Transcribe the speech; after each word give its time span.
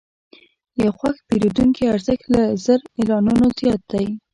د 0.75 0.75
یو 0.83 0.91
خوښ 0.99 1.15
پیرودونکي 1.27 1.83
ارزښت 1.95 2.25
له 2.35 2.43
زر 2.65 2.79
اعلانونو 2.97 3.47
زیات 3.59 3.81
دی. 3.91 4.05